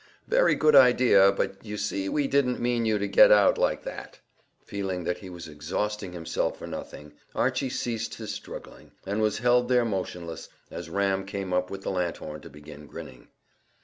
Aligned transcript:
"Very 0.27 0.55
good 0.55 0.75
idea, 0.75 1.31
but 1.31 1.63
you 1.63 1.77
see 1.77 2.09
we 2.09 2.25
didn't 2.27 2.59
mean 2.59 2.87
you 2.87 2.97
to 2.97 3.07
get 3.07 3.31
out 3.31 3.59
like 3.59 3.83
that." 3.83 4.19
Feeling 4.65 5.03
that 5.03 5.19
he 5.19 5.29
was 5.29 5.47
exhausting 5.47 6.11
himself 6.11 6.57
for 6.57 6.65
nothing, 6.65 7.13
Archy 7.35 7.69
ceased 7.69 8.15
his 8.15 8.33
struggling, 8.33 8.93
and 9.05 9.21
was 9.21 9.37
held 9.37 9.69
there 9.69 9.85
motionless, 9.85 10.49
as 10.71 10.89
Ram 10.89 11.23
came 11.23 11.53
up 11.53 11.69
with 11.69 11.83
the 11.83 11.91
lanthorn 11.91 12.41
to 12.41 12.49
begin 12.49 12.87
grinning. 12.87 13.27